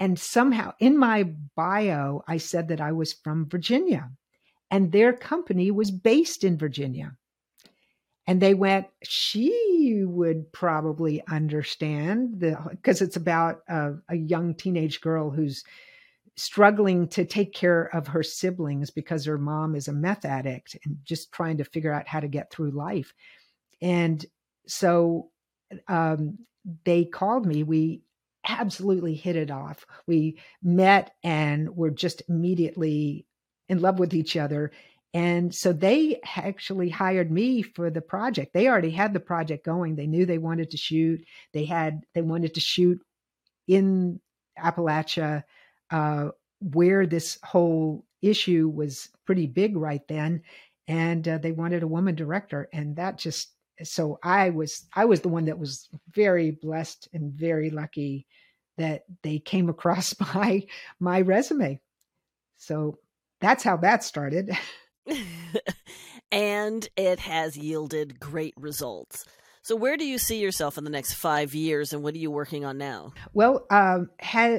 [0.00, 1.24] and somehow in my
[1.56, 4.10] bio i said that i was from virginia
[4.70, 7.16] and their company was based in virginia.
[8.26, 15.00] And they went she would probably understand the because it's about a, a, young teenage
[15.00, 15.64] girl who's
[16.38, 20.98] struggling to take care of her siblings because her mom is a meth addict and
[21.04, 23.12] just trying to figure out how to get through life
[23.82, 24.24] and
[24.66, 25.30] so
[25.88, 26.38] um,
[26.84, 28.02] they called me we
[28.48, 33.26] absolutely hit it off we met and were just immediately
[33.68, 34.70] in love with each other
[35.14, 38.52] and so they actually hired me for the project.
[38.52, 39.96] They already had the project going.
[39.96, 41.24] They knew they wanted to shoot.
[41.54, 43.00] They had they wanted to shoot
[43.66, 44.20] in
[44.58, 45.44] Appalachia,
[45.90, 46.28] uh,
[46.60, 50.42] where this whole issue was pretty big right then,
[50.86, 52.68] and uh, they wanted a woman director.
[52.72, 57.32] And that just so I was I was the one that was very blessed and
[57.32, 58.26] very lucky
[58.76, 60.66] that they came across my
[61.00, 61.80] my resume.
[62.56, 62.98] So
[63.40, 64.50] that's how that started.
[66.32, 69.24] and it has yielded great results.
[69.62, 72.30] So, where do you see yourself in the next five years, and what are you
[72.30, 73.12] working on now?
[73.32, 74.10] Well, um,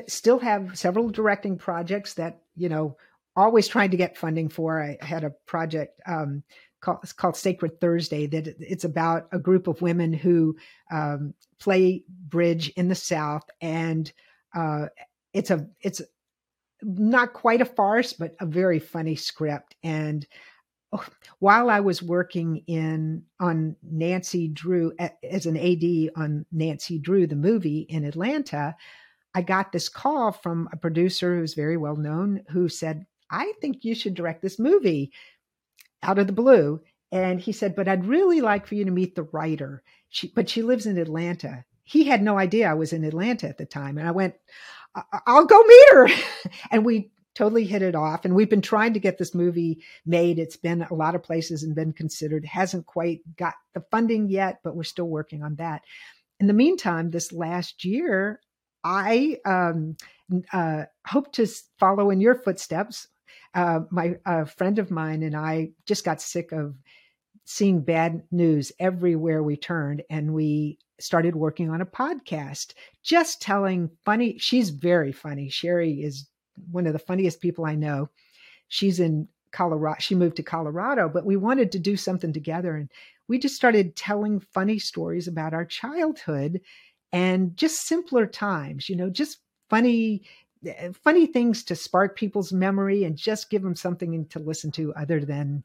[0.08, 2.98] still have several directing projects that you know
[3.36, 4.82] always trying to get funding for.
[4.82, 6.44] I had a project um,
[6.82, 10.56] called, called Sacred Thursday that it's about a group of women who
[10.92, 14.12] um, play bridge in the South, and
[14.56, 14.88] uh,
[15.34, 16.02] it's a it's
[16.82, 19.76] not quite a farce, but a very funny script.
[19.84, 20.26] And
[20.92, 21.06] Oh,
[21.38, 24.92] while I was working in on Nancy Drew
[25.24, 28.76] as an AD on Nancy Drew, the movie in Atlanta,
[29.36, 33.86] I got this call from a producer who's very well known who said, I think
[33.86, 35.12] you should direct this movie
[36.02, 36.82] out of the blue.
[37.12, 39.84] And he said, but I'd really like for you to meet the writer.
[40.10, 41.66] She, but she lives in Atlanta.
[41.84, 43.98] He had no idea I was in Atlanta at the time.
[43.98, 44.36] And I went,
[45.28, 46.08] I'll go meet her.
[46.72, 48.26] and we totally hit it off.
[48.26, 50.40] And we've been trying to get this movie made.
[50.40, 52.44] It's been a lot of places and been considered.
[52.44, 55.84] Hasn't quite got the funding yet, but we're still working on that.
[56.42, 58.42] In the meantime, this last year,
[58.84, 59.96] I um,
[60.52, 61.48] uh, hope to
[61.80, 63.08] follow in your footsteps.
[63.54, 64.16] Uh, my
[64.58, 66.76] friend of mine and I just got sick of
[67.46, 73.90] seeing bad news everywhere we turned, and we started working on a podcast, just telling
[74.04, 74.38] funny.
[74.38, 75.50] She's very funny.
[75.50, 76.29] Sherry is
[76.72, 78.10] one of the funniest people I know.
[78.68, 79.98] She's in Colorado.
[80.00, 82.76] She moved to Colorado, but we wanted to do something together.
[82.76, 82.90] And
[83.28, 86.62] we just started telling funny stories about our childhood
[87.12, 90.24] and just simpler times, you know, just funny
[90.66, 94.94] eh, funny things to spark people's memory and just give them something to listen to
[94.96, 95.64] other than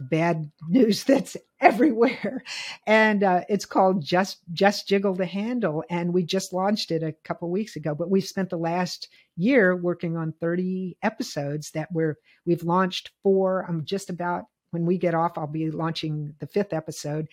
[0.00, 2.42] bad news that's everywhere.
[2.86, 7.14] And uh, it's called just just jiggle the handle and we just launched it a
[7.24, 12.16] couple weeks ago but we've spent the last year working on 30 episodes that we're
[12.46, 13.64] we've launched four.
[13.68, 17.26] I'm just about when we get off i'll be launching the fifth episode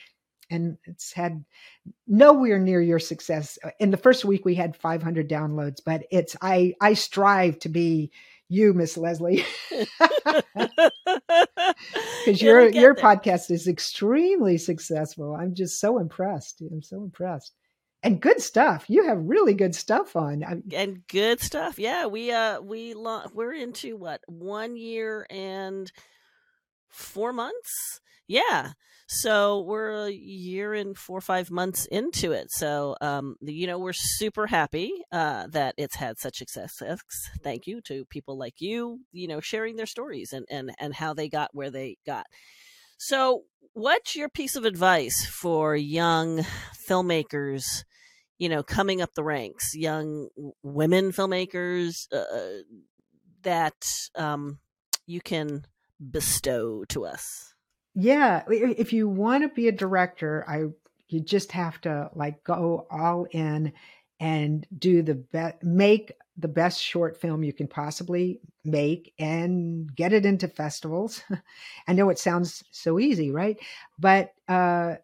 [0.50, 1.44] and it's had
[2.08, 3.58] nowhere near your success.
[3.80, 8.12] In the first week we had 500 downloads but it's i i strive to be
[8.48, 9.44] you, Miss Leslie,
[12.26, 12.96] because your your there.
[12.96, 15.36] podcast is extremely successful.
[15.36, 16.62] I'm just so impressed.
[16.62, 17.54] I'm so impressed.
[18.04, 18.86] and good stuff.
[18.88, 20.64] You have really good stuff on.
[20.74, 21.80] And good stuff.
[21.80, 25.92] Yeah, we uh we lo- we're into what one year and
[26.96, 28.00] four months.
[28.28, 28.72] Yeah.
[29.08, 32.48] So we're a year and four or five months into it.
[32.50, 36.82] So, um, you know, we're super happy uh, that it's had such success.
[37.44, 41.14] Thank you to people like you, you know, sharing their stories and, and, and how
[41.14, 42.26] they got where they got.
[42.98, 43.44] So,
[43.74, 46.44] what's your piece of advice for young
[46.90, 47.84] filmmakers,
[48.40, 50.30] you know, coming up the ranks, young
[50.64, 52.64] women filmmakers uh,
[53.44, 53.76] that
[54.16, 54.60] um,
[55.06, 55.66] you can
[56.00, 57.54] bestow to us?
[57.94, 60.66] Yeah, if you want to be a director, I
[61.08, 63.74] you just have to like go all in
[64.20, 70.12] and do the best make the best short film you can possibly make and get
[70.12, 71.22] it into festivals.
[71.88, 73.58] I know it sounds so easy, right?
[73.98, 74.96] But uh,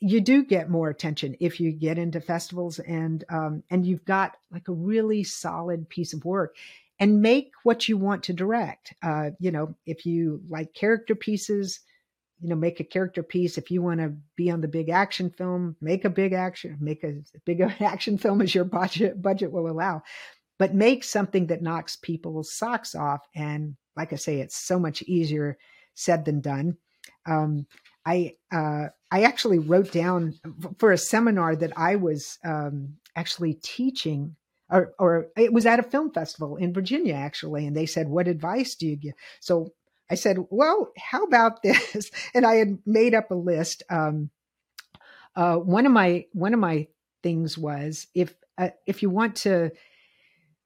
[0.00, 4.36] you do get more attention if you get into festivals and um, and you've got
[4.52, 6.56] like a really solid piece of work
[7.02, 8.94] and make what you want to direct.
[9.02, 11.80] Uh, you know, if you like character pieces,
[12.40, 13.58] you know, make a character piece.
[13.58, 17.02] If you want to be on the big action film, make a big action, make
[17.02, 20.02] a big action film as your budget budget will allow.
[20.60, 23.22] But make something that knocks people's socks off.
[23.34, 25.58] And like I say, it's so much easier
[25.94, 26.76] said than done.
[27.26, 27.66] Um,
[28.06, 30.34] I uh, I actually wrote down
[30.78, 34.36] for a seminar that I was um, actually teaching
[34.72, 38.26] or, or it was at a film festival in Virginia actually, and they said, "What
[38.26, 39.74] advice do you give?" So
[40.10, 43.82] I said, "Well, how about this?" And I had made up a list.
[43.90, 44.30] Um,
[45.36, 46.88] uh, one of my one of my
[47.22, 49.70] things was if uh, if you want to,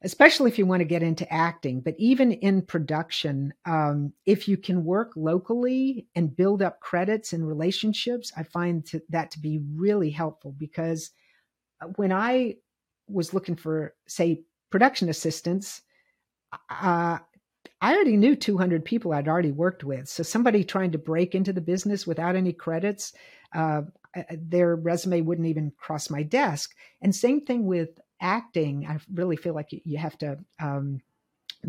[0.03, 4.57] especially if you want to get into acting, but even in production, um, if you
[4.57, 9.61] can work locally and build up credits and relationships, I find to, that to be
[9.75, 11.11] really helpful because
[11.81, 12.57] uh, when I
[13.09, 15.83] was looking for, say, production assistants,
[16.71, 17.19] uh,
[17.81, 20.09] I already knew 200 people I'd already worked with.
[20.09, 23.13] So somebody trying to break into the business without any credits,
[23.55, 23.83] uh,
[24.31, 26.75] their resume wouldn't even cross my desk.
[27.03, 28.87] And same thing with acting.
[28.87, 31.01] I really feel like you have to um,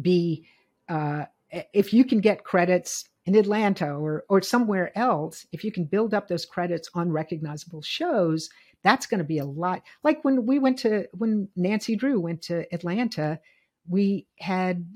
[0.02, 0.48] be,
[0.88, 1.26] uh,
[1.74, 6.14] if you can get credits in Atlanta or or somewhere else, if you can build
[6.14, 8.50] up those credits on recognizable shows,
[8.84, 9.84] that's going to be a lot.
[10.04, 13.40] Like when we went to when Nancy Drew went to Atlanta,
[13.88, 14.88] we had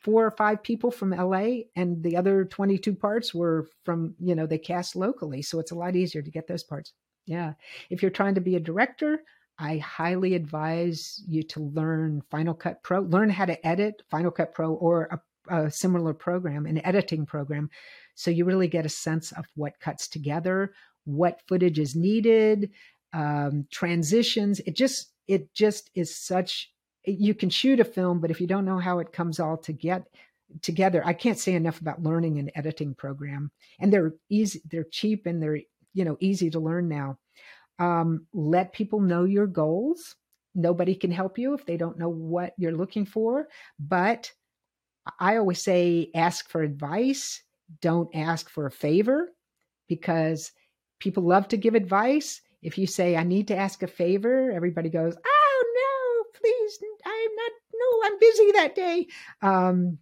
[0.00, 4.46] four or five people from LA and the other 22 parts were from, you know,
[4.46, 6.94] they cast locally, so it's a lot easier to get those parts.
[7.26, 7.52] Yeah.
[7.90, 9.22] If you're trying to be a director,
[9.58, 14.54] I highly advise you to learn Final Cut Pro, learn how to edit Final Cut
[14.54, 17.70] Pro or a, a similar program, an editing program.
[18.14, 20.72] So you really get a sense of what cuts together,
[21.04, 22.70] what footage is needed,
[23.12, 24.60] um, transitions.
[24.60, 26.70] It just it just is such.
[27.04, 29.72] You can shoot a film, but if you don't know how it comes all to
[29.72, 30.04] get
[30.62, 33.50] together, I can't say enough about learning an editing program.
[33.78, 35.60] And they're easy, they're cheap, and they're
[35.92, 37.18] you know easy to learn now.
[37.78, 40.16] Um, let people know your goals.
[40.54, 43.48] Nobody can help you if they don't know what you're looking for.
[43.78, 44.30] But
[45.18, 47.42] I always say ask for advice.
[47.80, 49.30] Don't ask for a favor
[49.88, 50.52] because
[51.00, 52.40] people love to give advice.
[52.62, 57.34] If you say, I need to ask a favor, everybody goes, Oh, no, please, I'm
[57.36, 59.06] not, no, I'm busy that day.
[59.42, 59.98] Um,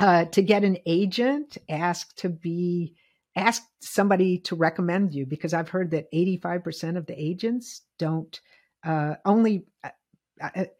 [0.00, 2.94] uh, to get an agent, ask to be,
[3.36, 8.38] ask somebody to recommend you because I've heard that 85% of the agents don't,
[8.84, 9.66] uh, only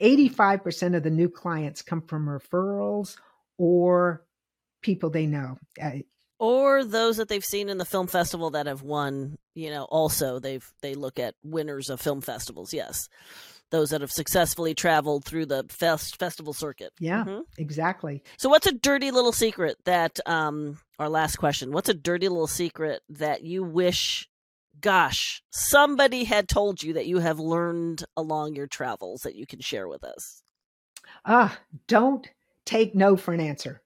[0.02, 3.16] 85% uh, of the new clients come from referrals
[3.58, 4.24] or
[4.82, 5.58] people they know.
[5.80, 5.98] Uh,
[6.38, 10.38] or those that they've seen in the film festival that have won you know also
[10.38, 13.08] they've they look at winners of film festivals yes
[13.70, 17.40] those that have successfully traveled through the fest festival circuit yeah mm-hmm.
[17.58, 22.28] exactly so what's a dirty little secret that um our last question what's a dirty
[22.28, 24.28] little secret that you wish
[24.80, 29.60] gosh somebody had told you that you have learned along your travels that you can
[29.60, 30.42] share with us
[31.24, 31.56] ah uh,
[31.88, 32.28] don't
[32.66, 33.80] take no for an answer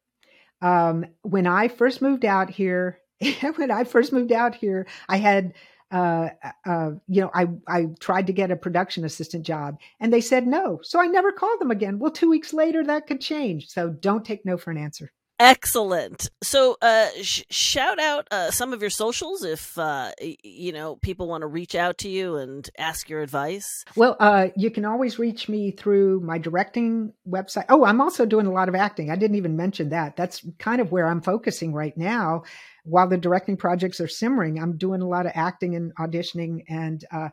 [0.62, 3.00] um, when I first moved out here,
[3.56, 5.54] when I first moved out here, I had,
[5.90, 6.30] uh,
[6.66, 10.46] uh, you know, I, I tried to get a production assistant job and they said
[10.46, 10.80] no.
[10.82, 11.98] So I never called them again.
[11.98, 13.68] Well, two weeks later, that could change.
[13.68, 15.12] So don't take no for an answer.
[15.40, 16.28] Excellent.
[16.42, 20.12] So, uh, sh- shout out uh, some of your socials if uh,
[20.44, 23.86] you know people want to reach out to you and ask your advice.
[23.96, 27.64] Well, uh, you can always reach me through my directing website.
[27.70, 29.10] Oh, I'm also doing a lot of acting.
[29.10, 30.14] I didn't even mention that.
[30.14, 32.42] That's kind of where I'm focusing right now.
[32.84, 37.02] While the directing projects are simmering, I'm doing a lot of acting and auditioning and
[37.10, 37.30] uh,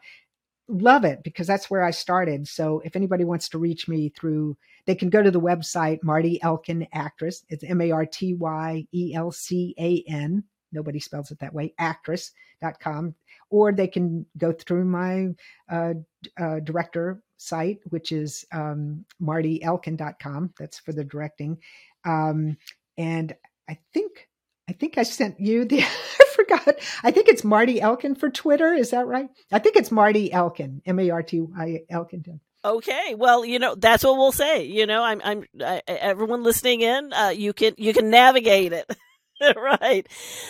[0.68, 2.48] love it because that's where I started.
[2.48, 6.40] So if anybody wants to reach me through, they can go to the website Marty
[6.44, 7.44] Elcan Actress.
[7.50, 10.44] It's M A R T Y E L C A N.
[10.72, 11.74] Nobody spells it that way.
[11.80, 13.16] Actress.com.
[13.50, 15.30] Or they can go through my
[15.72, 15.94] uh,
[16.38, 20.54] uh, director site, which is um, martyelcan.com.
[20.60, 21.58] That's for the directing.
[22.04, 22.58] Um,
[22.98, 23.34] and
[23.70, 24.28] I think
[24.70, 25.82] I think I sent you the
[26.20, 26.76] I forgot.
[27.04, 28.74] I think it's Marty Elcan for Twitter.
[28.74, 29.30] Is that right?
[29.52, 32.40] I think it's Marty Elcan, M A R T I Elcan.
[32.66, 34.66] Okay, well, you know that's what we'll say.
[34.66, 38.92] You know, I'm, I'm, I, everyone listening in, uh, you can, you can navigate it.
[39.56, 40.08] right.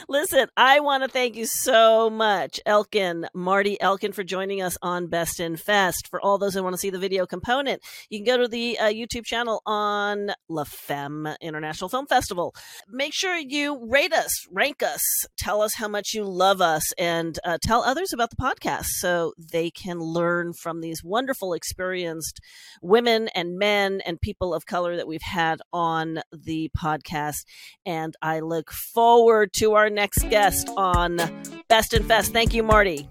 [0.07, 5.07] Listen, I want to thank you so much, Elcan, Marty Elcan, for joining us on
[5.07, 6.07] Best in Fest.
[6.09, 8.79] For all those who want to see the video component, you can go to the
[8.79, 12.55] uh, YouTube channel on La Femme International Film Festival.
[12.87, 15.01] Make sure you rate us, rank us,
[15.37, 19.33] tell us how much you love us, and uh, tell others about the podcast so
[19.37, 22.39] they can learn from these wonderful, experienced
[22.81, 27.43] women and men and people of color that we've had on the podcast.
[27.85, 31.17] And I look forward to our next guest on
[31.67, 32.31] Best in Fest.
[32.31, 33.09] Thank you, Marty.